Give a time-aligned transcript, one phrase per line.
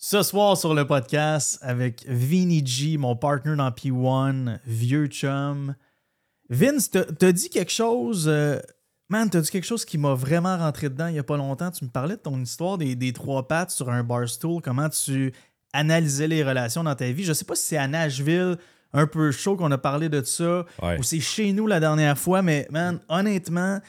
[0.00, 5.74] Ce soir sur le podcast avec Vinny G, mon partner dans P1, vieux chum.
[6.48, 8.26] Vince, t'as dit quelque chose.
[8.28, 8.60] euh,
[9.08, 11.72] man, t'as dit quelque chose qui m'a vraiment rentré dedans il y a pas longtemps.
[11.72, 15.32] Tu me parlais de ton histoire des, des trois pattes sur un barstool, comment tu
[15.72, 17.24] analysais les relations dans ta vie.
[17.24, 18.56] Je sais pas si c'est à Nashville,
[18.92, 20.96] un peu chaud qu'on a parlé de ça, Ouais.
[20.98, 23.80] ou c'est chez nous la dernière fois, mais man, honnêtement,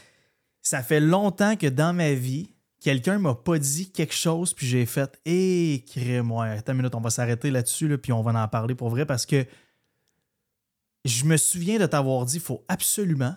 [0.64, 4.86] ça fait longtemps que dans ma vie, quelqu'un m'a pas dit quelque chose, puis j'ai
[4.86, 6.46] fait Hé, crée-moi.
[6.46, 9.06] Attends une minute, on va s'arrêter là-dessus, là, puis on va en parler pour vrai
[9.06, 9.46] parce que
[11.06, 13.36] je me souviens de t'avoir dit il faut absolument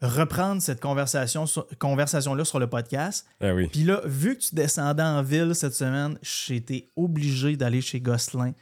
[0.00, 3.26] reprendre cette conversation sur- conversation-là sur le podcast.
[3.40, 3.68] Ah oui.
[3.68, 8.00] Puis là, vu que tu descendais en ville cette semaine, j'ai été obligé d'aller chez
[8.00, 8.52] Gosselin,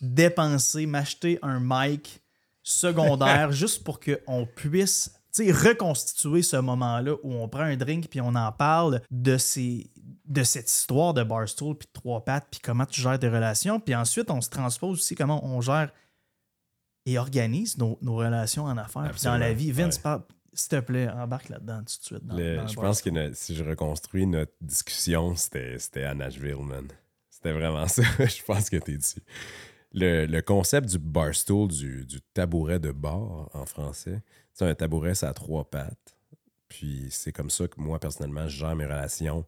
[0.00, 2.20] dépenser, m'acheter un mic
[2.62, 5.12] secondaire juste pour qu'on puisse
[5.42, 9.90] sais, reconstituer ce moment-là où on prend un drink puis on en parle de, ces,
[10.26, 13.80] de cette histoire de Barstool puis de trois pattes puis comment tu gères tes relations.
[13.80, 15.90] Puis ensuite, on se transpose aussi comment on gère
[17.06, 19.70] et organise nos, nos relations en affaires puis dans la vie.
[19.72, 20.12] Vince, ouais.
[20.54, 22.24] s'il te plaît, embarque là-dedans tout de suite.
[22.26, 26.62] dans- Le- dans le je pense que si je reconstruis notre discussion, c'était à Nashville,
[26.62, 26.86] man.
[27.28, 28.02] C'était vraiment ça.
[28.20, 29.20] je pense que t'es dessus.
[29.92, 34.22] Le, le concept du barstool, du, du tabouret de bar en français,
[34.54, 36.16] c'est un tabouret, ça a trois pattes.
[36.68, 39.44] Puis c'est comme ça que moi, personnellement, je gère mes relations,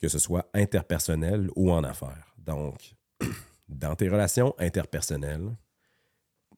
[0.00, 2.34] que ce soit interpersonnelles ou en affaires.
[2.38, 2.94] Donc,
[3.68, 5.54] dans tes relations interpersonnelles,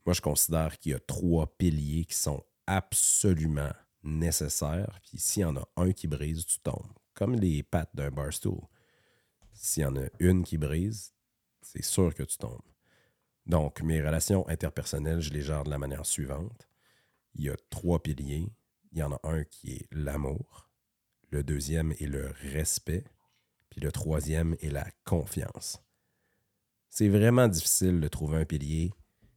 [0.06, 3.72] moi, je considère qu'il y a trois piliers qui sont absolument
[4.04, 5.00] nécessaires.
[5.02, 6.92] Puis s'il y en a un qui brise, tu tombes.
[7.12, 8.60] Comme les pattes d'un barstool.
[9.52, 11.12] S'il y en a une qui brise,
[11.60, 12.62] c'est sûr que tu tombes.
[13.46, 16.69] Donc, mes relations interpersonnelles, je les gère de la manière suivante.
[17.34, 18.46] Il y a trois piliers.
[18.92, 20.68] Il y en a un qui est l'amour.
[21.30, 23.04] Le deuxième est le respect.
[23.70, 25.80] Puis le troisième est la confiance.
[26.88, 28.90] C'est vraiment difficile de trouver un pilier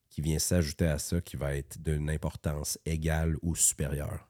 [0.09, 4.27] qui vient s'ajouter à ça, qui va être d'une importance égale ou supérieure.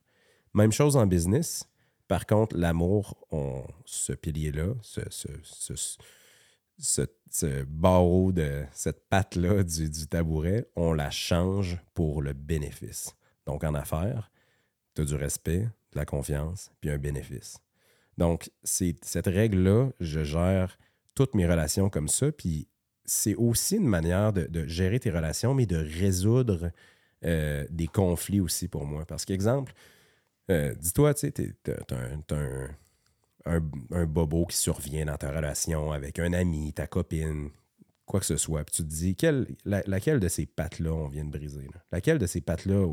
[0.53, 1.67] Même chose en business.
[2.07, 3.27] Par contre, l'amour,
[3.85, 5.01] ce pilier-là, ce,
[7.63, 13.15] barreau de cette patte-là du tabouret, on la change pour le bénéfice.
[13.45, 14.31] Donc, en affaires,
[14.95, 15.59] tu as du respect,
[15.91, 17.57] de la confiance, puis un bénéfice.
[18.17, 20.77] Donc, cette règle-là, je gère
[21.15, 22.67] toutes mes relations comme ça, puis
[23.05, 26.71] c'est aussi une manière de, gérer tes relations, mais de résoudre
[27.25, 29.05] euh, des conflits aussi pour moi.
[29.05, 29.73] Parce qu'exemple,
[30.49, 31.31] euh, dis-toi, tu
[31.63, 32.69] t'as un, un,
[33.45, 37.49] un- un bobo qui survient dans ta relation avec un ami, ta copine,
[38.05, 41.07] quoi que ce soit, puis tu te dis, quelle, la- laquelle de ces pattes-là on
[41.07, 41.67] vient de briser?
[41.91, 42.85] Laquelle de ces pattes-là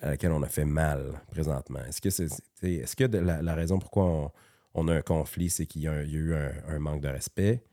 [0.00, 1.80] à laquelle on a fait mal présentement?
[1.88, 2.28] Est-ce que, c'est,
[2.62, 4.30] est-ce que de la, la raison pourquoi on,
[4.74, 6.78] on a un conflit, c'est qu'il y a, un- il y a eu un, un
[6.78, 7.64] manque de respect,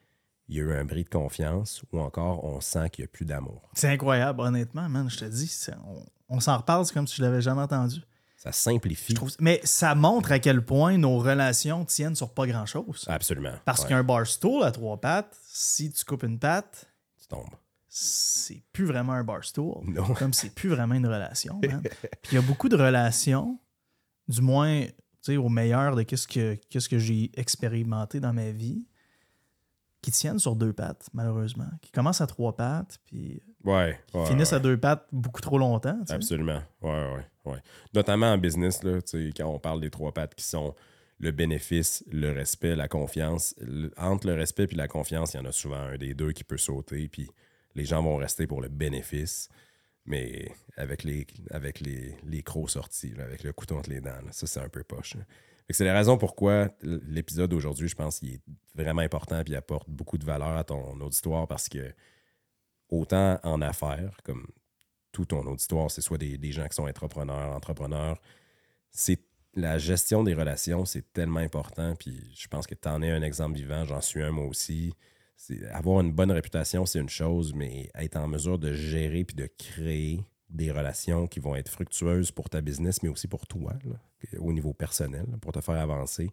[0.49, 3.09] il y a eu un bris de confiance, ou encore on sent qu'il n'y a
[3.11, 3.69] plus d'amour?
[3.73, 5.09] C'est incroyable, honnêtement, man.
[5.09, 5.51] Je te dis,
[5.85, 8.01] on, on s'en reparle, c'est comme si je l'avais jamais entendu.
[8.37, 9.11] Ça simplifie.
[9.13, 13.03] Je trouve, mais ça montre à quel point nos relations tiennent sur pas grand-chose.
[13.07, 13.53] Absolument.
[13.65, 16.85] Parce Ouais, qu'un barstool à trois pattes, si tu coupes une patte,
[17.19, 17.49] tu tombes.
[17.99, 19.83] C'est plus vraiment un barstool.
[19.85, 20.13] Non.
[20.19, 21.81] Comme c'est plus vraiment une relation, man.
[22.21, 23.59] Puis il y a beaucoup de relations,
[24.27, 28.51] du moins, tu sais, au meilleur de qu'est-ce que, qu'est-ce que j'ai expérimenté dans ma
[28.51, 28.87] vie,
[30.01, 31.69] qui tiennent sur deux pattes, malheureusement.
[31.81, 33.99] Qui commencent à trois pattes, puis Ouais.
[34.07, 34.57] qui ouais, finissent ouais.
[34.57, 35.99] à deux pattes beaucoup trop longtemps.
[36.09, 36.61] Absolument.
[36.81, 37.59] Ouais, ouais, ouais.
[37.95, 40.75] Notamment en business, là, tu sais, quand on parle des trois pattes qui sont
[41.19, 43.55] le bénéfice, le respect, la confiance.
[43.97, 46.43] entre le respect et la confiance, il y en a souvent un des deux qui
[46.43, 47.27] peut sauter, puis
[47.77, 49.49] les gens vont rester pour le bénéfice,
[50.05, 54.19] mais avec les, avec les, crocs sortis, avec le couteau entre les dents.
[54.31, 55.15] ça, c'est un peu poche.
[55.69, 58.41] C'est la raison pourquoi l'épisode d'aujourd'hui, je pense, il est
[58.73, 61.93] vraiment important et apporte beaucoup de valeur à ton auditoire parce que
[62.89, 64.47] autant en affaires, comme
[65.11, 68.19] tout ton auditoire, c'est soit des, des gens qui sont entrepreneurs, entrepreneurs,
[68.91, 69.21] c'est
[69.55, 71.95] la gestion des relations, c'est tellement important.
[71.95, 74.93] Puis je pense que tu en es un exemple vivant, j'en suis un moi aussi.
[75.71, 79.47] Avoir une bonne réputation, c'est une chose, mais être en mesure de gérer puis de
[79.57, 83.73] créer des relations qui vont être fructueuses pour ta business, mais aussi pour toi,
[84.39, 86.31] au niveau personnel, pour te faire avancer,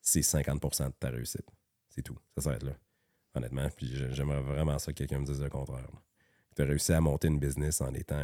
[0.00, 1.46] c'est 50% de ta réussite.
[1.88, 2.18] C'est tout.
[2.36, 2.76] Ça s'arrête là.
[3.34, 3.68] Honnêtement.
[3.76, 5.88] Puis j'ai- j'aimerais vraiment ça que quelqu'un me dise le contraire.
[6.54, 8.22] Tu as réussi à monter une business en étant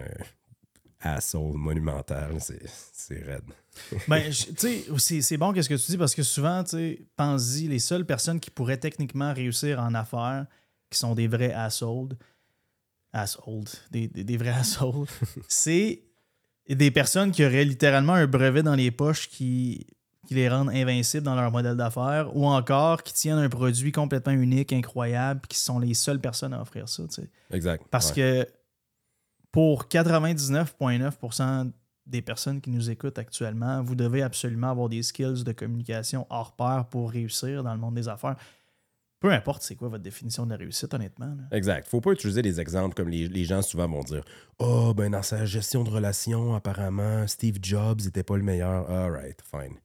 [1.00, 2.36] asshole monumental.
[2.40, 3.42] C'est raide.
[4.08, 7.68] Ben, tu sais, c'est- bon qu'est-ce que tu dis parce que souvent, tu sais, pense-y,
[7.68, 10.46] les seules personnes qui pourraient techniquement réussir en affaires,
[10.90, 12.10] qui sont des vrais assholes,
[13.12, 15.06] assholes, des, des, des vrais assholes,
[15.48, 16.02] c'est
[16.68, 19.86] des personnes qui auraient littéralement un brevet dans les poches qui
[20.28, 24.32] qui les rendent invincibles dans leur modèle d'affaires, ou encore qui tiennent un produit complètement
[24.32, 27.02] unique, incroyable, qui sont les seules personnes à offrir ça.
[27.08, 27.30] tu sais.
[27.50, 27.82] Exact.
[27.90, 28.14] Parce Ouais.
[28.44, 28.48] que
[29.52, 31.70] pour 99,9%
[32.06, 36.52] des personnes qui nous écoutent actuellement, vous devez absolument avoir des skills de communication hors
[36.56, 38.36] pair pour réussir dans le monde des affaires.
[39.20, 41.26] Peu importe c'est quoi votre définition de la réussite, honnêtement.
[41.26, 41.56] là.
[41.56, 41.86] Exact.
[41.86, 44.24] Faut pas utiliser des exemples comme les, les gens souvent vont dire
[44.58, 48.90] Oh, ben dans sa gestion de relations, apparemment, Steve Jobs n'était pas le meilleur.
[48.90, 49.76] Alright, fine.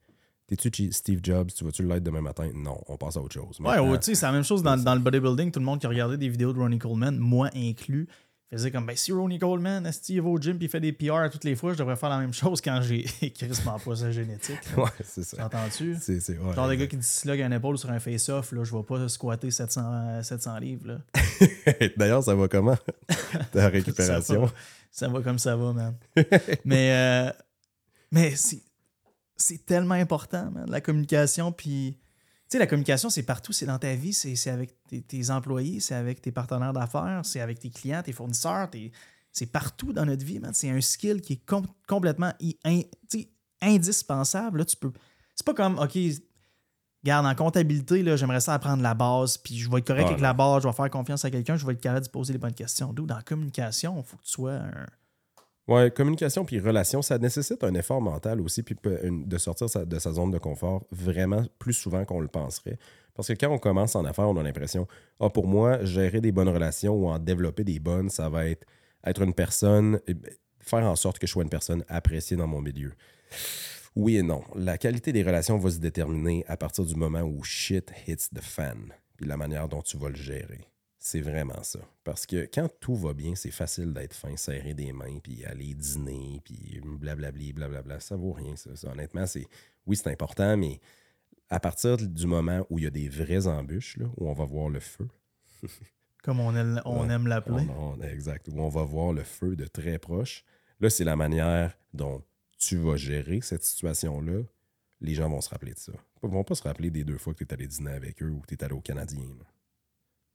[0.46, 1.50] T'es-tu Steve Jobs?
[1.54, 2.48] Tu vas-tu l'être demain matin?
[2.54, 3.60] Non, on passe à autre chose.
[3.60, 5.50] Maintenant- ouais, tu sais, c'est la même chose dans, dans le bodybuilding.
[5.50, 8.08] Tout le monde qui regardait des vidéos de Ronnie Coleman, moi inclus,
[8.50, 10.92] faisait comme ben, si Ronnie Coleman, esti, il va au gym puis il fait des
[10.92, 14.10] PR toutes les fois, je devrais faire la même chose quand j'ai quasiment pas sa
[14.12, 14.58] génétique.
[14.76, 14.84] là.
[14.84, 15.36] Ouais, c'est ça.
[15.38, 15.96] T'entends-tu?
[16.00, 18.74] C'est, c'est, ouais, Genre des gars qui disloquent un épaule sur un face-off, là, je
[18.74, 20.86] vais pas squatter 700, euh, 700 livres.
[20.86, 20.98] Là.
[21.96, 22.76] D'ailleurs, ça va comment?
[23.52, 24.46] Ta ça, récupération?
[24.46, 24.52] va,
[24.90, 25.94] ça va comme ça va, man.
[26.64, 27.32] mais euh,
[28.12, 28.62] mais c'est,
[29.36, 31.52] c'est tellement important, man, la communication.
[31.52, 31.98] Puis,
[32.50, 33.52] sais, la communication, c'est partout.
[33.52, 37.40] C'est dans ta vie, c'est, avec tes, tes employés, c'est avec tes partenaires d'affaires, c'est
[37.40, 38.70] avec tes clients, tes fournisseurs.
[38.70, 38.92] tes-
[39.32, 40.52] c'est partout dans notre vie, man.
[40.54, 42.32] C'est un skill qui est com- complètement
[42.64, 43.26] in- tu
[43.60, 44.58] indispensable.
[44.60, 44.92] Là, tu peux.
[45.34, 45.98] C'est pas comme, OK,
[47.04, 50.20] Garde, en comptabilité, là, j'aimerais ça apprendre la base, puis je vais être correct avec
[50.20, 52.38] la base, je vais faire confiance à quelqu'un, je vais être capable de poser les
[52.38, 52.92] bonnes questions.
[52.92, 54.86] D'où, dans la communication, il faut que tu sois un.
[55.68, 60.12] Ouais, communication puis relation, ça nécessite un effort mental aussi, puis de sortir de sa
[60.12, 62.78] zone de confort vraiment plus souvent qu'on le penserait.
[63.14, 64.86] Parce que quand on commence en affaires, on a l'impression,
[65.18, 68.66] ah, pour moi, gérer des bonnes relations ou en développer des bonnes, ça va être
[69.06, 70.18] être une personne, ben,
[70.60, 72.92] faire en sorte que je sois une personne appréciée dans mon milieu.
[73.94, 74.42] Oui et non.
[74.54, 78.42] La qualité des relations va se déterminer à partir du moment où shit hits the
[78.42, 80.60] fan, puis la manière dont tu vas le gérer.
[81.06, 81.78] C'est vraiment ça.
[82.02, 85.72] Parce que quand tout va bien, c'est facile d'être fin, serrer des mains, puis aller
[85.72, 88.00] dîner, puis blablabli, blablabla.
[88.00, 88.74] Ça vaut rien, ça.
[88.74, 89.46] Ça, honnêtement, c'est
[89.86, 90.80] oui, c'est important, mais
[91.48, 94.44] à partir du moment où il y a des vraies embûches, là, où on va
[94.46, 95.06] voir le feu,
[96.24, 97.68] Comme on aime, on aime l'appeler.
[98.02, 100.42] exact, où on va voir le feu de très proche,
[100.80, 102.20] là, c'est la manière dont
[102.58, 104.42] tu vas gérer cette situation-là.
[105.00, 105.92] Les gens vont se rappeler de ça.
[106.24, 108.30] Ils vont pas se rappeler des deux fois que tu es allé dîner avec eux
[108.30, 109.22] ou que tu es allé au Canadien.
[109.22, 109.44] là.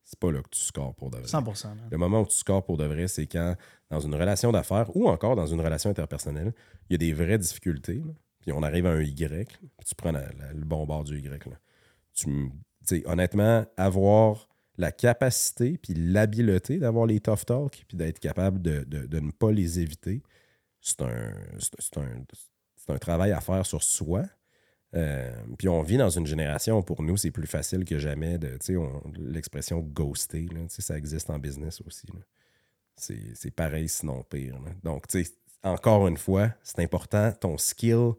[0.04, 1.28] C'est pas là que tu scores pour de vrai.
[1.28, 1.68] 100%.
[1.70, 1.88] man.
[1.90, 3.56] Le moment où tu scores pour de vrai, c'est quand,
[3.90, 6.54] dans une relation d'affaires ou encore dans une relation interpersonnelle,
[6.90, 7.96] il y a des vraies difficultés.
[8.06, 8.12] là,
[8.42, 9.46] puis on arrive à un Y, là,
[9.78, 11.46] puis tu prends la- la- le bon bord du Y.
[11.46, 11.56] là.
[12.14, 12.52] Tu,
[13.06, 19.06] honnêtement, avoir la capacité puis l'habileté d'avoir les tough talks puis d'être capable de, de-
[19.06, 20.24] de ne pas les éviter,
[20.82, 22.24] c'est un, un,
[22.76, 24.24] c'est un travail à faire sur soi.
[24.94, 28.50] Euh, puis on vit dans une génération, pour nous, c'est plus facile que jamais de,
[28.50, 32.08] tu sais, on- l'expression ghoster, là, ça existe en business aussi.
[32.96, 34.58] C'est pareil, sinon pire.
[34.84, 35.32] Donc, tu sais,
[35.64, 38.12] encore une fois, c'est important, ton skill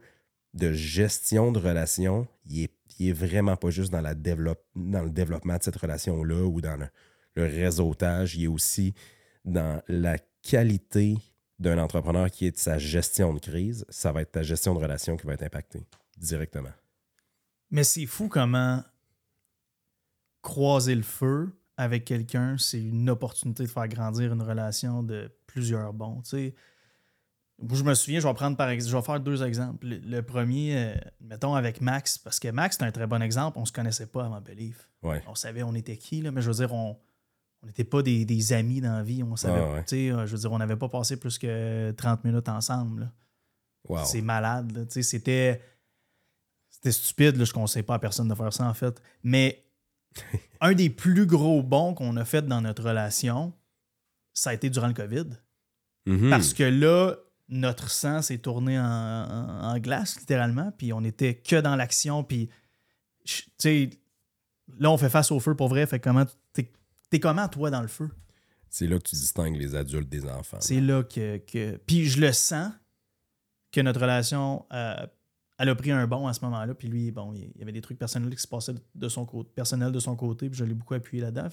[0.54, 5.10] de gestion de relation, il est, il est vraiment pas juste dans, la dans le
[5.10, 6.86] développement de cette relation-là ou dans le,
[7.34, 8.94] le réseautage, il est aussi
[9.44, 11.16] dans la qualité
[11.58, 13.84] d'un entrepreneur qui est de sa gestion de crise.
[13.88, 15.82] Ça va être ta gestion de relation qui va être impactée
[16.22, 16.72] directement.
[17.70, 18.82] Mais c'est fou comment
[20.42, 25.92] croiser le feu avec quelqu'un, c'est une opportunité de faire grandir une relation de plusieurs
[25.92, 26.20] bons.
[26.22, 26.54] Tu sais,
[27.58, 29.86] Moi, je me souviens, je vais prendre par exemple, je vais faire deux exemples.
[29.86, 33.58] Le, premier, euh, mettons avec Max, parce que Max, c'est un très bon exemple.
[33.58, 34.88] On se connaissait pas avant Belief.
[35.02, 35.22] Ouais.
[35.26, 36.98] On savait on était qui, là, mais je veux dire, on
[37.62, 39.22] on n'était pas des, des amis dans la vie.
[39.22, 39.84] On savait, Ah ouais.
[39.84, 43.12] tu sais, euh, je veux dire, on n'avait pas passé plus que 30 minutes ensemble.
[43.88, 44.04] Wow.
[44.04, 44.86] C'est malade.
[44.88, 45.62] Tu sais, C'était.
[46.82, 47.36] C'était stupide.
[47.36, 47.44] Là.
[47.44, 49.00] Je ne conseille pas à personne de faire ça, en fait.
[49.22, 49.64] Mais
[50.60, 53.52] un des plus gros bons qu'on a fait dans notre relation,
[54.34, 55.26] ça a été durant le COVID.
[56.06, 56.30] Mhm.
[56.30, 57.14] Parce que là,
[57.48, 60.72] notre sang s'est tourné en, en- en glace, littéralement.
[60.76, 62.24] Puis on était que dans l'action.
[62.24, 62.48] Puis,
[63.24, 63.90] tu sais,
[64.78, 65.86] là, on fait face au feu pour vrai.
[65.86, 66.24] Fait que comment.
[66.52, 66.70] T'es
[67.10, 68.10] t'es comment, toi, dans le feu?
[68.70, 70.56] C'est là que tu distingues les adultes des enfants.
[70.60, 72.72] C'est là que, que- Puis je le sens
[73.70, 75.06] que notre relation, euh,
[75.62, 76.74] elle a pris un bond à ce moment-là.
[76.74, 79.48] Puis lui, bon, il y avait des trucs personnels qui se passaient de son côté,
[79.54, 80.50] personnels de son côté.
[80.50, 81.46] Puis je l'ai beaucoup appuyé là-dedans.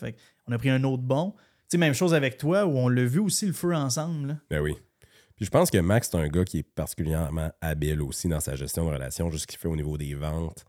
[0.48, 1.36] On a pris un autre bond.
[1.38, 4.40] Tu sais, même chose avec toi, où on l'a vu aussi le feu ensemble.
[4.50, 4.74] Ben oui.
[5.36, 8.56] Puis je pense que Max, c'est un gars qui est particulièrement habile aussi dans sa
[8.56, 10.66] gestion de relations, juste ce qu'il fait au niveau des ventes.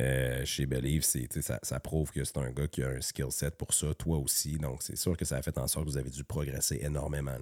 [0.00, 3.72] Euh, chez Believe, ça, prouve que c'est un gars qui a un skill set pour
[3.72, 4.58] ça, toi aussi.
[4.58, 7.38] Donc, c'est sûr que ça a fait en sorte que vous avez dû progresser énormément.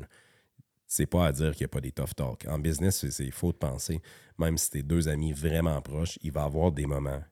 [0.91, 2.47] C'est pas à dire qu'il n'y a pas des tough talks.
[2.49, 4.01] En business, c'est, faux de penser.
[4.39, 7.23] Même si t'es deux amis vraiment proches, il va y avoir des moments,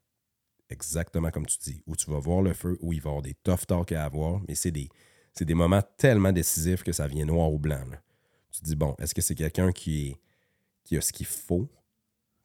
[0.68, 3.22] exactement comme tu dis, où tu vas voir le feu, où il va y avoir
[3.22, 4.90] des tough talks à avoir, mais c'est des,
[5.54, 7.82] moments tellement décisifs que ça vient noir ou blanc.
[8.52, 10.16] Tu te dis, bon, est-ce que c'est quelqu'un qui,
[10.84, 11.66] qui a ce qu'il faut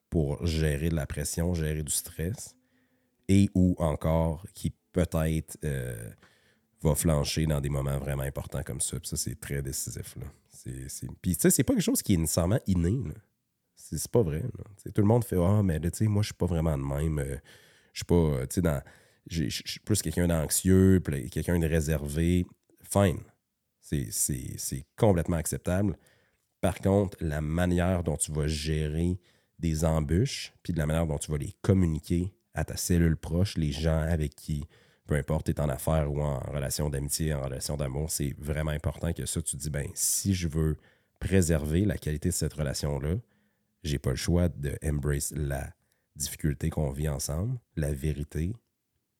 [0.09, 2.55] pour gérer de la pression, gérer du stress,
[3.27, 6.09] et ou encore qui peut-être euh,
[6.81, 8.99] va flancher dans des moments vraiment importants comme ça.
[8.99, 10.15] Puis ça, c'est très décisif.
[11.21, 12.99] Puis tu sais, c'est pas quelque chose qui est nécessairement inné.
[13.75, 14.43] C'est, pas vrai.
[14.93, 17.19] tout le monde fait Ah, mais tu sais, moi, je suis pas vraiment de même.
[17.19, 17.37] euh,
[17.93, 18.81] Je suis pas, tu sais, dans.
[19.27, 22.45] Je suis plus quelqu'un d'anxieux, quelqu'un de réservé.
[22.83, 23.19] Fine.
[23.81, 25.97] C'est, c'est, c'est complètement acceptable.
[26.61, 29.19] Par contre, la manière dont tu vas gérer
[29.59, 33.57] des embûches, puis de la manière dont tu vas les communiquer à ta cellule proche,
[33.57, 34.65] les gens avec qui,
[35.11, 38.71] peu importe, tu es en affaires ou en relation d'amitié, en relation d'amour, c'est vraiment
[38.71, 40.77] important que ça, tu te dis, ben, si je veux
[41.19, 43.15] préserver la qualité de cette relation-là,
[43.83, 45.73] j'ai pas le choix de embrace la
[46.15, 48.53] difficulté qu'on vit ensemble, la vérité,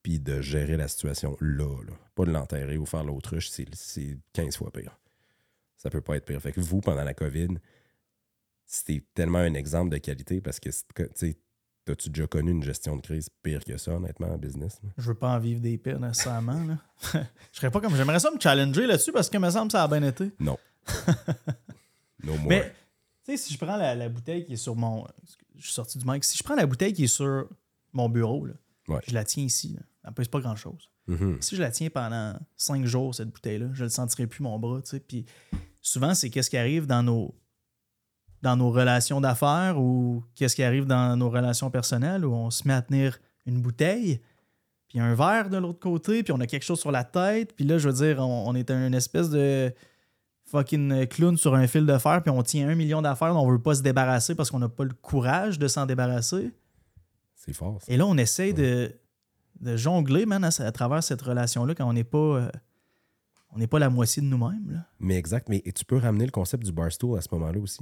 [0.01, 1.93] puis de gérer la situation là, là.
[2.15, 4.98] Pas de l'enterrer ou faire l'autruche, c'est c'est 15 fois pire.
[5.75, 6.41] Ça peut pas être pire.
[6.41, 7.57] Fait que vous, pendant la COVID,
[8.65, 11.36] c'était tellement un exemple de qualité parce que, tu
[11.85, 14.79] t'as-tu déjà connu une gestion de crise pire que ça, honnêtement, en business?
[14.83, 14.89] là?
[14.97, 16.63] Je veux pas en vivre des pires nécessairement.
[16.63, 16.77] Là.
[17.51, 17.95] je serais pas comme.
[17.95, 20.31] J'aimerais ça me challenger là-dessus parce que me semble que ça a bien été.
[20.39, 20.57] Non.
[22.23, 22.47] no more.
[22.47, 22.73] Mais,
[23.25, 25.05] tu sais, si je prends la, la bouteille qui est sur mon.
[25.55, 26.23] Je suis sorti du mic.
[26.23, 27.47] Si je prends la bouteille qui est sur
[27.93, 28.53] mon bureau, là,
[28.88, 29.00] Ouais.
[29.07, 29.73] je la tiens ici.
[29.75, 29.81] Là.
[30.05, 30.89] Elle pèse pas grand-chose.
[31.07, 31.38] Mhm.
[31.41, 34.81] Si je la tiens pendant cinq jours, cette bouteille-là, je ne sentirai plus mon bras.
[34.81, 35.00] tu sais.
[35.00, 35.25] Puis
[35.81, 37.35] souvent, c'est qu'est-ce qui arrive dans nos,
[38.41, 42.67] dans nos relations d'affaires ou qu'est-ce qui arrive dans nos relations personnelles où on se
[42.67, 44.21] met à tenir une bouteille,
[44.88, 47.55] puis un verre de l'autre côté, puis on a quelque chose sur la tête.
[47.55, 49.74] Puis là, je veux dire, on, on est une espèce de
[50.45, 53.51] fucking clown sur un fil de fer, puis on tient un million d'affaires, dont on
[53.51, 56.51] veut pas se débarrasser parce qu'on n'a pas le courage de s'en débarrasser.
[57.36, 57.91] C'est fort, ça.
[57.91, 58.91] Et là, on essaye de,
[59.62, 62.51] de jongler, man, à, à travers cette relation-là quand on n'est pas, euh,
[63.51, 64.83] on n'est pas la moitié de nous-mêmes.
[65.00, 65.48] Mais exact.
[65.48, 67.79] Mais et tu peux ramener le concept du barstool à ce moment-là aussi?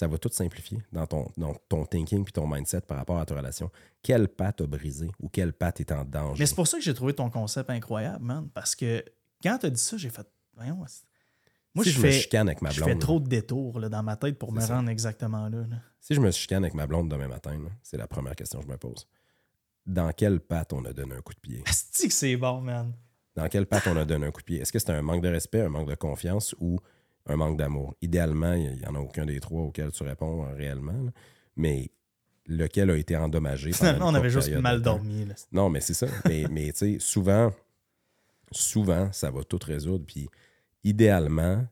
[0.00, 3.26] Ça va tout simplifier dans ton, dans ton thinking puis ton mindset par rapport à
[3.26, 3.70] ta relation.
[4.02, 6.36] Quelle patte a brisé ou quelle patte est en danger?
[6.40, 8.48] Mais c'est pour ça que j'ai trouvé ton concept incroyable, man.
[8.54, 9.04] Parce que
[9.42, 10.26] quand tu as dit ça, j'ai fait.
[10.56, 11.04] Voyons, c'est-
[11.74, 13.28] moi, si je, je, me fais, chicane avec ma je blonde, fais là, trop de
[13.28, 14.76] détours là, dans ma tête pour me C'est ça.
[14.76, 15.66] rendre exactement là.
[15.68, 15.76] là.
[16.00, 18.70] si je me chicane avec ma blonde demain matin, c'est la première question que je
[18.72, 19.06] me pose.
[19.84, 21.62] Dans quelle patte on a donné un coup de pied?
[21.66, 22.94] Asti que c'est bon, man.
[23.36, 24.60] Dans quelle patte on a donné un coup de pied?
[24.62, 26.80] Est-ce que c'est un manque de respect, un manque de confiance ou
[27.26, 27.94] un manque d'amour?
[28.02, 31.10] Idéalement, il n'y en a aucun des trois auxquels tu réponds euh, réellement, là.
[31.56, 31.90] mais
[32.46, 33.72] lequel a été endommagé?
[33.72, 35.24] Finalement, on avait juste mal dormi.
[35.26, 35.34] là.
[35.52, 36.06] Non, mais c'est ça.
[36.26, 37.52] mais mais tu sais, souvent,
[38.50, 40.04] souvent, ça va tout résoudre.
[40.06, 40.28] Puis
[40.82, 41.64] idéalement,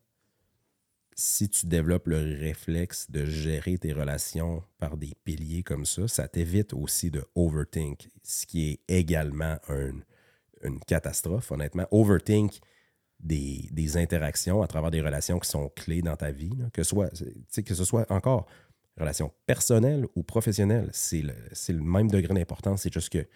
[1.15, 6.29] si tu développes le réflexe de gérer tes relations par des piliers comme ça, ça
[6.29, 9.99] t'évite aussi de overthink, ce qui est également un-
[10.63, 11.87] une catastrophe, honnêtement.
[11.91, 12.61] Overthink
[13.21, 17.11] des, interactions à travers des relations qui sont clés dans ta vie, que, soit,
[17.65, 18.47] que ce soit encore
[18.99, 22.83] relations personnelles ou professionnelles, c'est le, même degré d'importance.
[22.83, 23.27] C'est juste que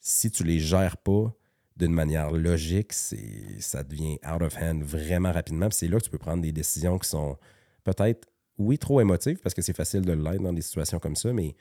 [0.00, 1.34] si tu les gères pas
[1.76, 5.68] d'une manière logique, ça devient out of hand vraiment rapidement.
[5.70, 7.38] C'est là que tu peux prendre des décisions qui sont
[7.84, 8.28] peut-être,
[8.58, 11.56] oui, trop émotives, parce que c'est facile de l'être dans des situations comme ça, mais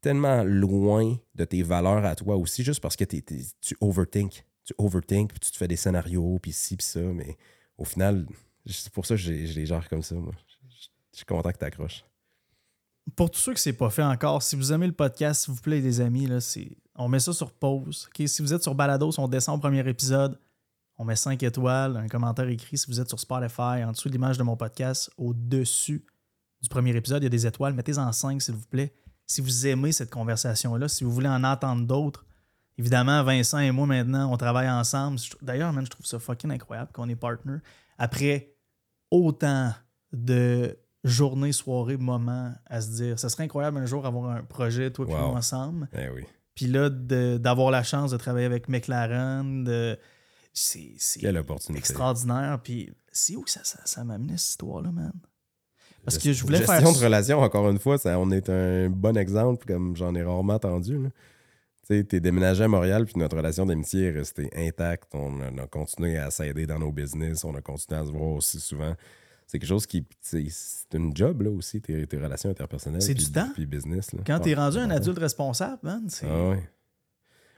[0.00, 4.44] tellement loin de tes valeurs à toi aussi, juste parce que tu overthink.
[4.68, 7.38] Tu overthink, puis tu te fais des scénarios, puis ci, puis ça, mais
[7.78, 8.26] au final,
[8.66, 10.34] c'est pour ça que je les- gère comme ça, moi.
[11.10, 12.04] Je suis content que tu accroches.
[13.16, 15.62] Pour tous ceux que c'est pas fait encore, si vous aimez le podcast, s'il vous
[15.62, 16.38] plaît, les amis, là,
[16.96, 18.10] on met ça sur pause.
[18.26, 20.38] Si vous êtes sur Balados, on descend au premier épisode,
[20.98, 22.76] on met 5 étoiles, un commentaire écrit.
[22.76, 26.04] Si vous êtes sur Spotify, en dessous de l'image de mon podcast, au-dessus
[26.60, 27.72] du premier épisode, il y a des étoiles.
[27.72, 28.92] Mettez-en 5, s'il vous plaît.
[29.26, 32.26] Si vous aimez cette conversation-là, si vous voulez en entendre d'autres,
[32.78, 35.18] évidemment, Vincent et moi, maintenant, on travaille ensemble.
[35.42, 37.58] D'ailleurs, man, je trouve ça fucking incroyable qu'on est partner.
[37.98, 38.54] Après
[39.10, 39.72] autant
[40.12, 44.90] de journées, soirées, moments à se dire, ça serait incroyable un jour avoir un projet,
[44.90, 45.18] toi et Wow.
[45.18, 45.88] moi, ensemble.
[45.96, 46.24] Eh oui.
[46.54, 49.98] Puis là, d'avoir la chance de travailler avec McLaren, de...
[50.52, 50.96] c'est
[51.74, 52.58] extraordinaire.
[52.62, 55.12] Puis c'est où que ça, ça, ça m'a amené cette histoire-là, man?
[56.04, 56.92] Parce que je voulais gestion faire...
[56.92, 60.54] de relation, encore une fois, ça, on est un bon exemple, comme j'en ai rarement
[60.54, 61.02] entendu.
[61.02, 61.10] là.
[61.88, 65.14] Tu sais, t'es déménagé à Montréal, puis notre relation d'amitié est restée intacte.
[65.14, 68.10] On a, on a continué à s'aider dans nos business, on a continué à se
[68.10, 68.94] voir aussi souvent.
[69.46, 70.04] C'est quelque chose qui.
[70.04, 73.00] tu C'est une job, là, aussi, tes, tes relations interpersonnelles.
[73.00, 73.48] C'est du temps.
[73.54, 74.12] Puis business.
[74.12, 74.20] Là.
[74.26, 76.26] Quand t'es Ah, rendu un adulte responsable, man, c'est...
[76.28, 76.68] Ah ouais.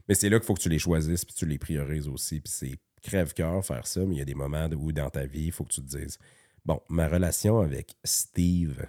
[0.09, 2.41] Mais c'est là qu'il faut que tu les choisisses, puis tu les priorises aussi.
[2.41, 5.47] Puis c'est crève-cœur faire ça, mais il y a des moments où dans ta vie,
[5.47, 6.19] il faut que tu te dises
[6.65, 8.87] Bon, ma relation avec Steve,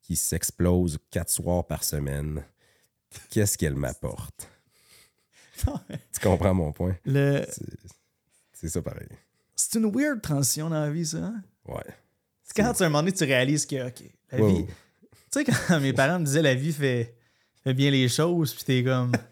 [0.00, 2.42] qui s'explose quatre soirs par semaine,
[3.28, 4.48] qu'est-ce qu'elle m'apporte
[6.12, 7.44] Tu comprends mon point Le...
[8.52, 9.08] C'est- ça pareil.
[9.54, 11.18] C'est une weird transition dans la vie, ça.
[11.18, 11.42] hein?
[11.66, 11.84] Ouais.
[12.42, 14.48] C'est quand, à un moment donné, tu réalises que, OK, la Wow.
[14.48, 14.66] vie...
[14.66, 14.72] Tu
[15.30, 17.14] sais, quand mes parents me disaient la vie fait
[17.62, 19.12] fais bien les choses, puis t'es comme.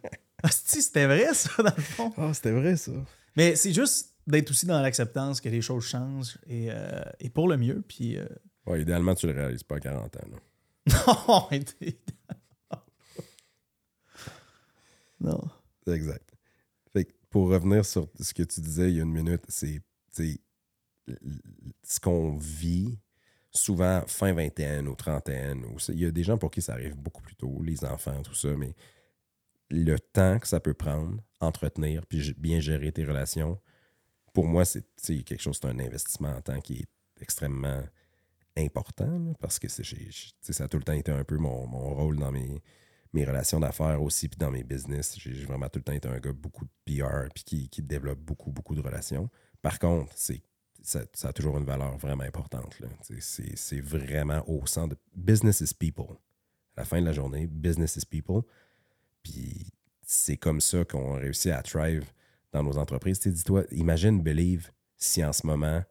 [0.43, 2.13] Ah, si, c'était vrai, ça, dans le fond.
[2.19, 2.93] Ah, c'était vrai, ça.
[3.37, 7.49] Mais c'est juste d'être aussi dans l'acceptance que les choses changent et, euh, et pour
[7.49, 7.83] le mieux.
[7.89, 8.19] Puis.
[8.19, 8.27] euh,
[8.67, 10.29] Ouais, idéalement, tu le réalises pas à 40 ans.
[10.31, 10.37] là.
[15.21, 15.51] non, non.
[15.87, 16.33] Exact.
[16.93, 19.83] Fait pour revenir sur ce que tu disais il y a une minute, c'est
[21.83, 22.99] ce qu'on vit
[23.53, 25.65] souvent fin vingtaine ou trentaine.
[25.65, 28.23] Ou il y a des gens pour qui ça arrive beaucoup plus tôt, les enfants,
[28.23, 28.75] tout ça, mais
[29.71, 33.61] le temps que ça peut prendre, entretenir, puis bien gérer tes relations,
[34.35, 34.85] pour moi, c'est
[35.25, 36.89] quelque chose, c'est un investissement en temps qui est
[37.23, 37.83] extrêmement
[38.57, 40.11] important parce que j'ai-
[40.43, 42.63] ça a tout le temps été un peu mon, mon rôle dans mes,
[43.17, 45.17] mes relations d'affaires aussi, puis dans mes business.
[45.19, 48.21] J'ai vraiment tout le temps été un gars beaucoup de PR, puis qui, qui développe
[48.21, 49.29] beaucoup, beaucoup de relations.
[49.63, 50.43] Par contre, c'est
[50.83, 52.79] ça, a toujours une valeur vraiment importante.
[53.19, 56.17] C'est vraiment au centre de business is people.
[56.77, 58.43] À la fin de la journée, business is people.
[59.23, 59.67] Puis
[60.03, 62.05] c'est comme ça qu'on réussit à thrive
[62.53, 63.19] dans nos entreprises.
[63.19, 65.83] Dis-toi, imagine, believe, si en ce moment,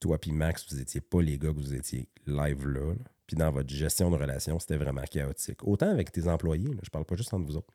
[0.00, 2.94] toi puis Max, vous étiez pas les gars que vous étiez live là.
[3.26, 5.62] Puis dans votre gestion de relations, c'était vraiment chaotique.
[5.64, 7.72] Autant avec tes employés, là, je parle pas juste entre vous autres,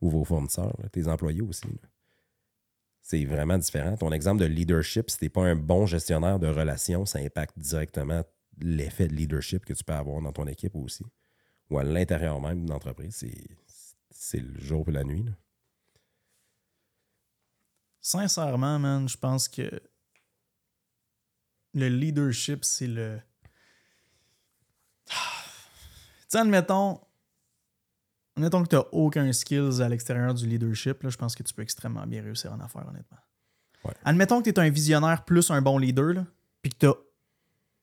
[0.00, 1.68] ou vos fournisseurs, tes employés aussi.
[3.02, 3.96] C'est vraiment différent.
[3.96, 8.24] Ton exemple de leadership, si t'es pas un bon gestionnaire de relations, ça impacte directement
[8.60, 11.04] l'effet de leadership que tu peux avoir dans ton équipe aussi.
[11.70, 13.24] Ou à l'intérieur même d'une entreprise.
[14.10, 15.24] C'est, le jour et la nuit.
[18.00, 19.70] Sincèrement, man, je pense que
[21.74, 23.20] le leadership, c'est le.
[25.08, 25.14] Tu
[26.28, 27.00] sais, admettons,
[28.36, 31.54] admettons que tu n'as aucun skills à l'extérieur du leadership, là, je pense que tu
[31.54, 33.18] peux extrêmement bien réussir en affaires, honnêtement.
[33.84, 33.92] Ouais.
[34.04, 36.24] Admettons que tu es un visionnaire plus un bon leader,
[36.62, 36.94] puis que tu n'as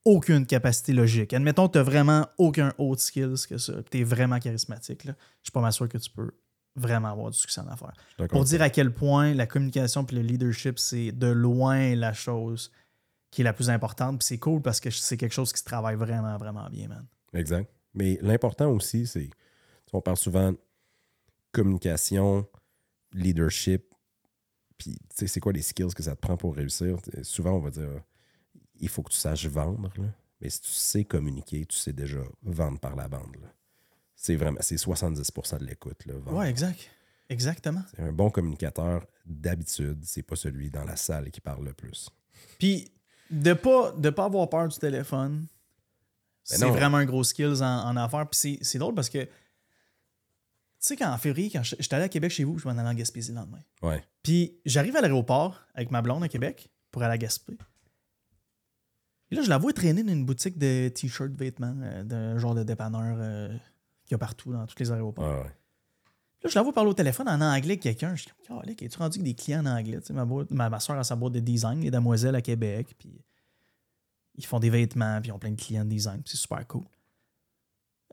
[0.04, 1.32] aucune capacité logique.
[1.32, 5.04] Admettons que tu n'as vraiment aucun autre skills que ça, tu es vraiment charismatique.
[5.04, 6.32] Là, je suis pas mal sûr que tu peux
[6.74, 7.92] vraiment avoir du succès en affaires
[8.30, 12.72] pour dire à quel point la communication puis le leadership, c'est de loin la chose
[13.32, 14.20] qui est la plus importante.
[14.20, 17.04] Puis c'est cool parce que c'est quelque chose qui se travaille vraiment, vraiment bien, man.
[17.34, 17.68] Exact.
[17.94, 19.28] Mais l'important aussi, c'est.
[19.94, 20.54] On parle souvent
[21.50, 22.46] communication,
[23.12, 23.92] leadership,
[24.78, 26.96] puis tu sais, c'est quoi les skills que ça te prend pour réussir?
[27.22, 28.02] Souvent, on va dire
[28.80, 29.92] il faut que tu saches vendre.
[29.96, 30.04] là.
[30.40, 33.36] Mais si tu sais communiquer, tu sais déjà vendre par la bande.
[34.16, 36.04] C'est vraiment c'est 70% de l'écoute.
[36.26, 36.90] Ouais, exact.
[37.28, 37.82] Exactement.
[37.98, 42.10] Un bon communicateur, d'habitude, c'est pas celui dans la salle qui parle le plus.
[42.58, 42.90] Puis
[43.32, 45.46] de pas, de pas avoir peur du téléphone,
[46.44, 46.70] c'est non.
[46.72, 48.28] vraiment un gros skills en, en affaires.
[48.28, 49.30] Puis c'est- c'est drôle parce que, tu
[50.78, 53.30] sais, qu'en février, quand j'étais allé à Québec chez vous, je m'en allais en Gaspésie
[53.30, 53.60] le lendemain.
[53.82, 54.02] Ouais.
[54.22, 57.56] Puis j'arrive à l'aéroport avec ma blonde à Québec pour aller à Gaspé.
[59.30, 62.54] Et là, je la vois traîner dans une boutique de t-shirts, vêtements, euh, d'un genre
[62.54, 63.48] de dépanneur euh,
[64.04, 65.24] qu'il y a partout dans tous les aéroports.
[65.26, 65.54] Ouais, ouais.
[66.44, 68.14] Là, je la vois parler au téléphone en anglais avec quelqu'un.
[68.16, 69.98] Je comme, Calique, es-tu rendu avec des clients en anglais?
[70.10, 72.94] Ma, ma, soeur a sa boîte de design, les damoiselles à Québec.
[72.98, 73.12] Puis
[74.34, 76.20] ils font des vêtements, puis ils ont plein de clients de design.
[76.24, 76.84] C'est super cool.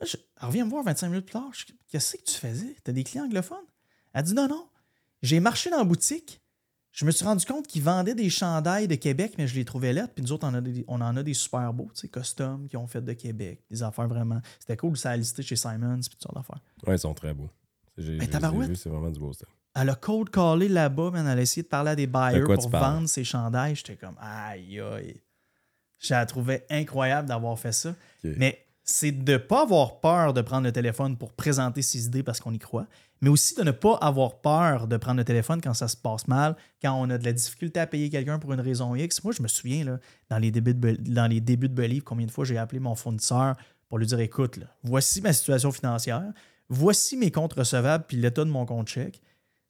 [0.01, 1.49] Je- elle revient me voir 25 minutes plus tard.
[1.53, 2.75] Je dis, Qu'est-ce que tu faisais?
[2.83, 3.57] T'as des clients anglophones?
[4.13, 4.67] Elle dit non, non.
[5.21, 6.39] J'ai marché dans la boutique.
[6.91, 9.93] Je me suis rendu compte qu'ils vendaient des chandails de Québec, mais je les trouvais
[9.93, 10.13] lettres.
[10.13, 10.47] Puis nous autres,
[10.87, 13.63] on en a des super beaux, tu sais, custom, qui ont fait de Québec.
[13.69, 14.41] Des affaires vraiment.
[14.59, 16.59] C'était cool, ça a listé chez Simons, puis toutes sortes d'affaires.
[16.87, 17.49] Ouais, ils sont très beaux.
[17.99, 18.69] J'ai, tabarouette.
[18.69, 19.49] vus, c'est vraiment du beau stuff.
[19.75, 21.27] Elle a cold callé là-bas, man.
[21.27, 23.75] Elle a essayé de parler à des buyers quoi pour vendre ses chandails.
[23.75, 25.21] J'étais comme, aïe, aïe.
[25.99, 27.93] Je la trouvais incroyable d'avoir fait ça.
[28.23, 32.23] Mais c'est de ne pas avoir peur de prendre le téléphone pour présenter ses idées
[32.23, 32.87] parce qu'on y croit,
[33.21, 36.27] mais aussi de ne pas avoir peur de prendre le téléphone quand ça se passe
[36.27, 39.23] mal, quand on a de la difficulté à payer quelqu'un pour une raison X.
[39.23, 42.25] Moi, je me souviens, là, dans, les débuts de, dans les débuts de Believe, combien
[42.25, 43.55] de fois j'ai appelé mon fournisseur
[43.89, 46.31] pour lui dire écoute, là, voici ma situation financière,
[46.69, 49.21] voici mes comptes recevables puis l'état de mon compte chèque.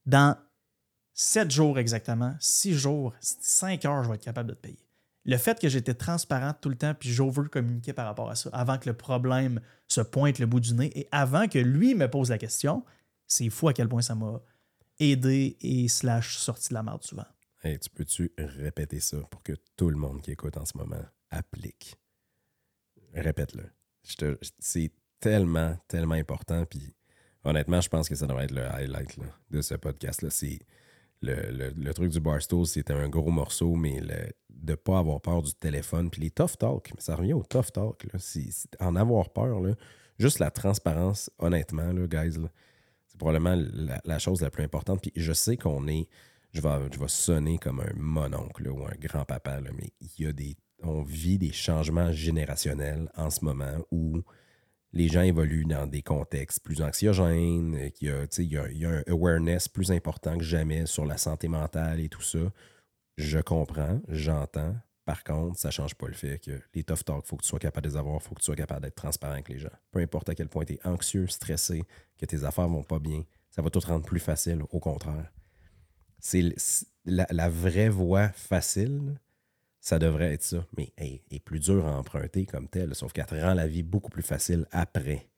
[0.06, 0.38] Dans
[1.14, 4.86] sept jours exactement, six jours, cinq heures, je vais être capable de payer.
[5.26, 8.50] Le fait que j'étais transparent tout le temps, puis j'over communiquer par rapport à ça,
[8.54, 12.10] avant que le problème se pointe le bout du nez et avant que lui me
[12.10, 12.86] pose la question,
[13.28, 14.42] c'est fou à quel point ça m'a
[14.98, 17.26] aidé et slash sorti de la merde souvent.
[17.62, 21.04] Hey, tu peux-tu répéter ça pour que tout le monde qui écoute en ce moment
[21.30, 21.98] applique?
[23.14, 23.70] Répète-le.
[24.60, 26.66] C'est tellement, tellement important.
[26.66, 26.94] Puis
[27.44, 29.18] honnêtement, je pense que ça devrait être le highlight
[29.52, 30.30] de ce podcast-là.
[30.30, 30.60] C'est
[31.22, 35.22] le, le- truc du Barstool, c'était un gros morceau, mais le, de ne pas avoir
[35.22, 36.10] peur du téléphone.
[36.10, 38.06] Puis les tough talk, ça revient au tough talk.
[38.12, 38.20] Là.
[38.80, 39.76] En avoir peur, là,
[40.18, 42.38] juste la transparence, honnêtement, là, guys,
[43.08, 43.62] c'est probablement
[44.06, 45.02] la, chose la plus importante.
[45.02, 46.08] Puis je sais qu'on est
[46.52, 50.32] je vais, je vais sonner comme un mononcle ou un grand-papa, mais il y a
[50.34, 50.58] des.
[50.82, 54.22] On vit des changements générationnels en ce moment où
[54.92, 59.92] les gens évoluent dans des contextes plus anxiogènes, euh, qu'il y a, un awareness plus
[59.92, 62.40] important que jamais sur la santé mentale et tout ça.
[63.18, 64.76] Je comprends, j'entends.
[65.06, 67.44] Par contre, ça ne change pas le fait que les tough talks, il faut que
[67.44, 69.50] tu sois capable de les avoir, il faut que tu sois capable d'être transparent avec
[69.50, 69.70] les gens.
[69.92, 71.84] Peu importe à quel point tu es anxieux, stressé,
[72.18, 75.32] que tes affaires vont pas bien, ça va tout rendre plus facile, au contraire.
[76.20, 76.54] C'est
[77.06, 79.16] la vraie voie facile,
[79.80, 80.66] ça devrait être ça.
[80.78, 84.10] Mais est plus dure à emprunter comme telle, sauf qu'elle te rend la vie beaucoup
[84.10, 85.30] plus facile après.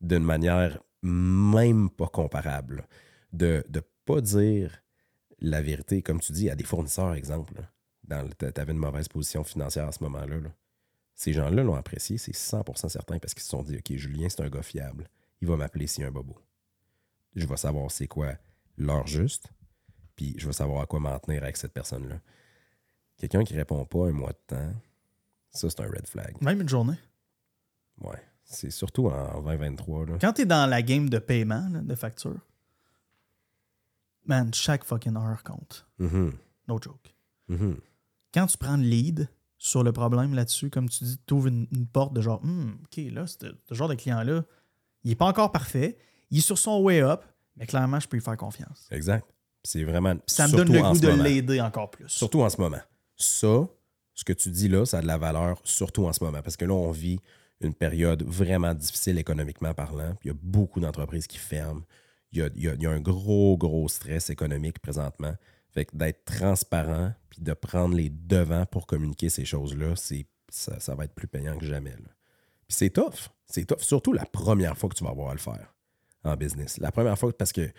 [0.00, 2.86] D'une manière même pas comparable.
[3.32, 4.82] De ne pas dire
[5.38, 7.54] la vérité, comme tu dis, à des fournisseurs, exemple.
[8.08, 10.38] t'a- T'avais une mauvaise position financière à ce moment-là.
[10.40, 10.52] là.
[11.14, 14.42] Ces gens-là l'ont apprécié, c'est 100% certain parce qu'ils se sont dit Ok, Julien, c'est
[14.42, 15.08] un gars fiable.
[15.40, 16.36] Il va m'appeler s'il y a un bobo.
[17.34, 18.34] Je vais savoir c'est quoi
[18.76, 19.48] l'heure juste,
[20.16, 22.20] puis je vais savoir à quoi m'en tenir avec cette personne-là.
[23.18, 24.72] Quelqu'un qui répond pas un mois de temps,
[25.50, 26.36] ça, c'est un red flag.
[26.40, 26.98] Même une journée?
[28.00, 28.18] Ouais.
[28.44, 30.06] C'est surtout en 2023.
[30.06, 30.18] Là.
[30.20, 32.38] Quand t'es dans la game de paiement, là, de facture,
[34.26, 35.86] man, chaque fucking heure compte.
[35.98, 36.32] Mhm.
[36.68, 37.14] No joke.
[37.48, 37.78] Mhm.
[38.34, 41.66] Quand tu prends le lead sur le problème là-dessus, comme tu dis, tu ouvres une,
[41.72, 43.36] une porte de genre, Hmm, OK, là, ce
[43.68, 44.44] ce genre de client-là,
[45.04, 45.96] il n'est pas encore parfait,
[46.30, 47.22] il est sur son way up,
[47.56, 48.88] mais clairement, je peux lui faire confiance.
[48.90, 49.26] Exact.
[49.62, 50.14] C'est vraiment.
[50.26, 52.08] Ça me donne le goût de l'aider encore plus.
[52.08, 52.80] Surtout en ce moment.
[53.22, 53.68] Ça,
[54.14, 56.42] ce que tu dis là, ça a de la valeur, surtout en ce moment.
[56.42, 57.18] Parce que là, on vit
[57.60, 60.16] une période vraiment difficile économiquement parlant.
[60.24, 61.82] Il y a beaucoup d'entreprises qui ferment.
[62.32, 65.34] Il y a, un gros, gros stress économique présentement.
[65.70, 70.94] Fait que d'être transparent puis de prendre les devants pour communiquer ces choses-là, c'est, ça,
[70.94, 71.94] va être plus payant que jamais.
[72.66, 73.28] Puis c'est tough.
[73.46, 73.80] C'est tough.
[73.80, 75.74] Surtout la première fois que tu vas avoir à le faire
[76.24, 76.78] en business.
[76.78, 77.70] La première fois, parce que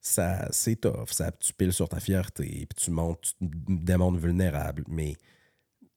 [0.00, 1.10] ça, c'est tough.
[1.10, 4.84] Ça, tu piles sur ta fierté, puis tu montes, tu démontres vulnérable.
[4.88, 5.16] Mais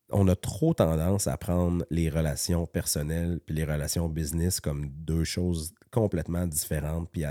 [0.10, 5.24] on a trop tendance à prendre les relations personnelles puis les relations business comme deux
[5.24, 7.10] choses complètement différentes.
[7.12, 7.24] Puis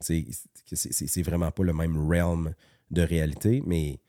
[0.00, 2.54] c'est vraiment pas le même realm
[2.90, 4.00] de réalité, mais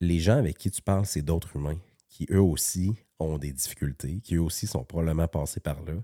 [0.00, 4.20] les gens avec qui tu parles, c'est d'autres humains qui eux aussi ont des difficultés,
[4.20, 5.94] qui eux aussi sont probablement passés par là.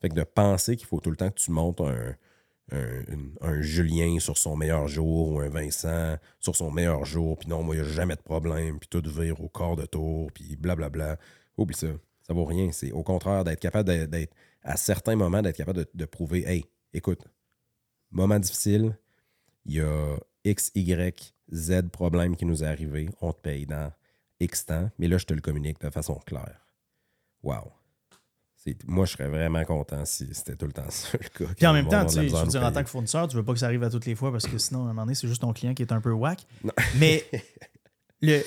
[0.00, 2.14] Fait que de penser qu'il faut tout le temps que tu montes un,
[2.72, 7.62] un, Julien sur son meilleur jour ou un Vincent sur son meilleur jour, puis non,
[7.62, 10.56] moi, il n'y a jamais de problème, puis tout vire au quart de tour, puis
[10.56, 11.18] blablabla.
[11.56, 11.88] Oublie ça.
[12.26, 12.72] Ça vaut rien.
[12.72, 16.64] C'est au contraire d'être capable d'être- à certains moments, d'être capable de, de prouver Hey,
[16.92, 17.20] écoute,
[18.10, 18.96] moment difficile,
[19.66, 23.92] il y a X, Y, Z problème qui nous est arrivé, on te paye dans
[24.40, 26.66] X temps, mais là, je te le communique de façon claire.
[27.42, 27.72] Wow.
[28.86, 31.52] Moi, je serais vraiment content si c'était tout le temps ça le cas.
[31.54, 33.58] Puis en même temps, tu veux dire, en tant que fournisseur, tu veux pas que
[33.58, 35.42] ça arrive à toutes les fois parce que sinon, à un moment donné, c'est juste
[35.42, 36.46] ton client qui est un peu whack.
[36.62, 36.72] Non.
[36.98, 37.24] Mais
[38.20, 38.42] le.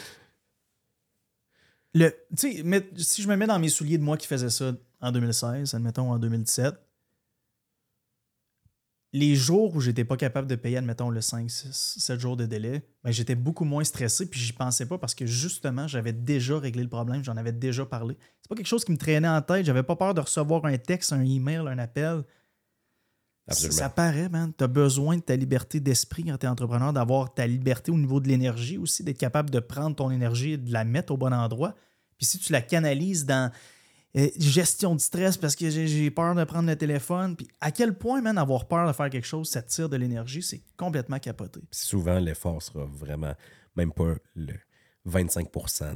[1.93, 4.49] le tu sais, mais si je me mets dans mes souliers de moi qui faisais
[4.49, 6.75] ça en 2016, admettons en 2017,
[9.13, 12.45] les jours où j'étais pas capable de payer, admettons, le 5, 6, 7 jours de
[12.45, 16.59] délai, ben, j'étais beaucoup moins stressé, puis j'y pensais pas parce que justement, j'avais déjà
[16.59, 18.17] réglé le problème, j'en avais déjà parlé.
[18.41, 20.77] C'est pas quelque chose qui me traînait en tête, j'avais pas peur de recevoir un
[20.77, 22.23] texte, un email, un appel.
[23.47, 23.77] Absolument.
[23.77, 24.51] Ça paraît, man.
[24.57, 27.97] Tu as besoin de ta liberté d'esprit quand tu es entrepreneur, d'avoir ta liberté au
[27.97, 31.17] niveau de l'énergie aussi, d'être capable de prendre ton énergie et de la mettre au
[31.17, 31.75] bon endroit.
[32.17, 33.51] Puis si tu la canalises dans
[34.17, 37.93] euh, gestion de stress parce que j'ai- peur de prendre le téléphone, puis à quel
[37.97, 41.59] point, man, avoir peur de faire quelque chose, ça tire de l'énergie, c'est complètement capoté.
[41.69, 43.33] Puis souvent, l'effort sera vraiment
[43.75, 44.53] même pas le
[45.05, 45.47] 25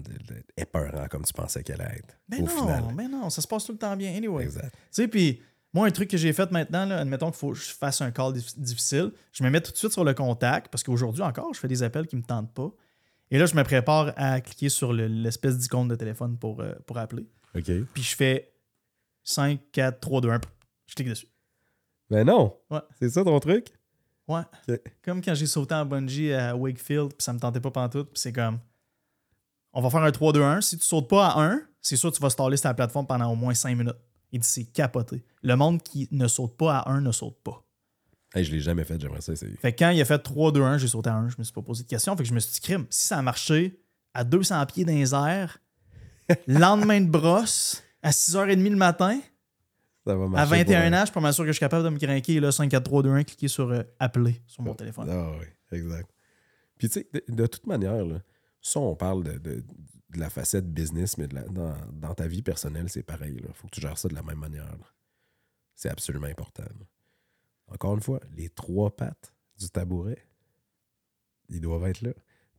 [0.03, 2.17] de, de épeurant comme tu pensais qu'elle allait être.
[2.29, 2.83] Ben au non, final.
[2.95, 4.15] ben non, ça se passe tout le temps bien.
[4.15, 4.43] Anyway.
[4.43, 4.71] Exact.
[4.71, 5.41] Tu sais, puis
[5.73, 8.11] moi, un truc que j'ai fait maintenant, là, admettons qu'il faut que je fasse un
[8.11, 11.53] call dif- difficile, je me mets tout de suite sur le contact parce qu'aujourd'hui encore,
[11.53, 12.71] je fais des appels qui ne me tentent pas.
[13.31, 16.73] Et là, je me prépare à cliquer sur le- l'espèce d'icône de téléphone pour, euh,
[16.85, 17.25] pour appeler.
[17.55, 17.71] OK.
[17.93, 18.53] Puis je fais
[19.23, 20.41] 5, 4, 3, 2, 1.
[20.87, 21.27] Je clique dessus.
[22.09, 22.57] Ben non.
[22.69, 22.81] Ouais.
[22.99, 23.67] C'est ça ton truc?
[24.27, 24.41] Ouais.
[25.03, 28.19] Comme quand j'ai sauté en bungee à Wakefield, puis ça me tentait pas pantoute, puis
[28.19, 28.59] c'est comme.
[29.73, 30.61] On va faire un 3, 2, 1.
[30.61, 33.07] Si tu sautes pas à 1, c'est sûr que tu vas staller sur la plateforme
[33.07, 33.95] pendant au moins 5 minutes.
[34.33, 35.23] Il dit c'est capoté.
[35.41, 37.63] Le monde qui ne saute pas à 1 ne saute pas.
[38.33, 39.55] Hey, je l'ai jamais fait, j'aimerais ça essayer.
[39.57, 41.29] Fait que quand il a fait 3, 2, 1, j'ai sauté à 1.
[41.29, 42.15] Je me suis pas posé de questions.
[42.15, 43.81] Fait que je me suis dit, crime, si ça a marché
[44.13, 45.57] à 200 pieds dans les airs,
[46.47, 49.19] lendemain de brosse, à 6h30 le matin,
[50.05, 51.59] Ça va à marcher 21 pour- ans, je suis pas mal sûr que je suis
[51.59, 54.63] capable de me craquer, là, 5, 4, 3, 2, 1, cliquer sur euh, appeler sur
[54.63, 55.07] mon téléphone.
[55.09, 55.45] Ah oui,
[55.77, 56.09] exact.
[56.77, 58.21] Puis tu sais, de, de toute manière, là,
[58.61, 59.63] ça, on parle de, de-
[60.09, 63.39] de la facette business, mais de la- dans, dans ta vie personnelle, c'est pareil.
[63.47, 64.67] Il faut que tu gères ça de la même manière.
[65.75, 66.63] C'est absolument important.
[66.63, 66.85] là.
[67.73, 70.17] Encore une fois, les trois pattes du tabouret,
[71.49, 72.11] ils doivent être là.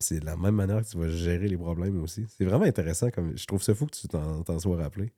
[0.03, 2.27] C'est de la même manière que tu vas gérer les problèmes aussi.
[2.29, 3.11] C'est vraiment intéressant.
[3.11, 5.13] comme Je trouve ça fou que tu t'en sois rappelé.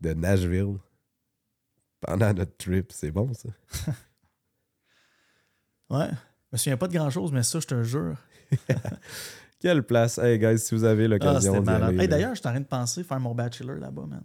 [0.00, 0.76] De Nashville,
[2.00, 2.92] pendant notre trip.
[2.92, 3.48] C'est bon, ça.
[5.90, 6.08] Ouais.
[6.08, 8.16] Je me souviens pas de grand chose, mais ça, je te jure.
[9.60, 10.18] Quelle place.
[10.18, 12.06] Hey, guys, si vous avez Ah, l'occasion Hey, là.
[12.06, 14.22] D'ailleurs, je suis en train de penser faire mon bachelor là-bas, man.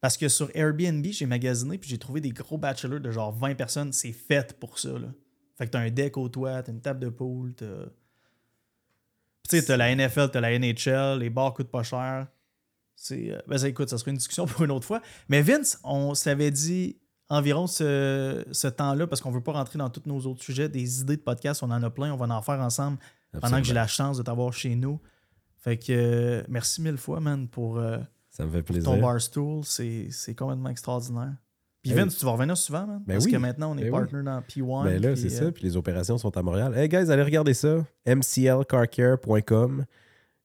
[0.00, 3.54] Parce que sur Airbnb, j'ai magasiné puis j'ai trouvé des gros bachelors de genre 20
[3.56, 3.92] personnes.
[3.92, 5.08] C'est fait pour ça, là.
[5.58, 7.66] Fait que t'as un deck au toit, t'as une table de pool, t'as.
[9.48, 12.26] Tu sais, t'as la NFL, t'as la NHL, les bars coûtent pas cher.
[12.96, 13.30] C'est.
[13.32, 15.00] euh, Ben, ça, écoute, ça serait une discussion pour une autre fois.
[15.28, 16.98] Mais Vince, on s'avait dit
[17.28, 21.00] environ ce, ce temps-là, parce qu'on veut pas rentrer dans tous nos autres sujets, des
[21.00, 22.98] idées de podcast, on en a plein, on va en faire ensemble
[23.40, 25.00] pendant que j'ai la chance de t'avoir chez nous.
[25.56, 27.98] Fait que euh, merci mille fois, man, pour euh,
[28.30, 28.84] Ça me fait plaisir.
[28.90, 29.62] ton barstool.
[29.64, 31.34] C'est c'est complètement extraordinaire.
[31.82, 31.96] Puis Hey.
[31.98, 33.02] Vince, tu vas revenir souvent, man?
[33.06, 33.32] Ben parce oui.
[33.32, 34.00] que maintenant, on est Ben oui.
[34.00, 34.84] partner dans P1.
[34.84, 35.52] Ben là, c'est euh, ça.
[35.52, 36.76] Puis les opérations sont à Montréal.
[36.76, 37.84] Hey, guys, allez regarder ça.
[38.06, 39.84] mclcarcare.com.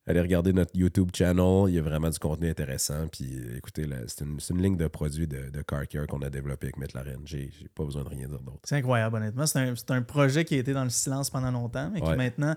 [0.08, 1.64] Allez regarder notre YouTube channel.
[1.68, 3.08] Il y a vraiment du contenu intéressant.
[3.08, 6.66] Puis euh, écoutez, c'est une, ligne de produits de, de Car Care qu'on a développé
[6.66, 7.20] avec McLaren.
[7.24, 8.60] J'ai pas besoin de rien dire d'autre.
[8.64, 9.46] C'est incroyable, honnêtement.
[9.46, 12.16] C'est un, projet qui a été dans le silence pendant longtemps, mais qui Ouais.
[12.16, 12.54] maintenant,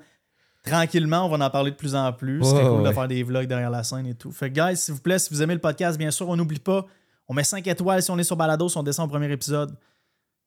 [0.64, 2.44] tranquillement, on va en parler de plus en plus.
[2.44, 4.32] C'est cool de faire des vlogs derrière la scène et tout.
[4.32, 6.60] Fait que, guys, s'il vous plaît, si vous aimez le podcast, bien sûr, on n'oublie
[6.60, 6.86] pas,
[7.30, 9.78] on met 5 étoiles si on est sur Balado, si on descend au premier épisode.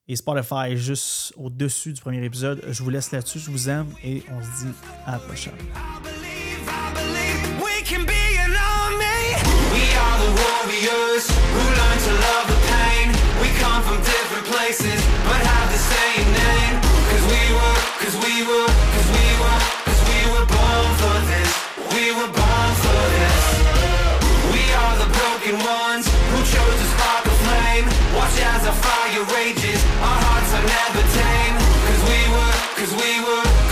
[0.09, 2.61] Et Spotify est juste au-dessus du premier épisode.
[2.69, 4.73] Je vous laisse là-dessus, je vous aime et on se dit
[5.07, 5.55] à la prochaine.
[27.73, 29.81] flame Watch as our fire rages.
[30.01, 31.57] Our hearts are never tame.
[31.87, 33.72] Cause we were, cause we were